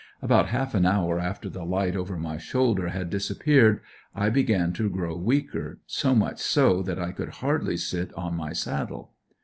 About 0.19 0.47
half 0.49 0.73
an 0.73 0.83
hour 0.83 1.19
after 1.19 1.47
the 1.47 1.63
light 1.63 1.95
over 1.95 2.17
my 2.17 2.39
shoulder 2.39 2.87
had 2.87 3.11
disappeared 3.11 3.81
I 4.15 4.31
began 4.31 4.73
to 4.73 4.89
grow 4.89 5.15
weaker, 5.15 5.77
so 5.85 6.15
much 6.15 6.39
so 6.39 6.81
that 6.81 6.97
I 6.97 7.11
could 7.11 7.29
hardly 7.45 7.77
sit 7.77 8.11
on 8.15 8.33
my 8.35 8.51
saddle. 8.51 9.11